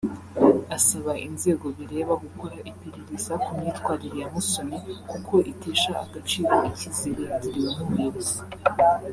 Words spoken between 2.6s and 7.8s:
iperereza ku myitwarire ya Musoni kuko itesha agaciro icyizere yagiriwe